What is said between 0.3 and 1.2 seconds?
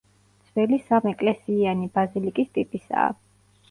ძველი სამ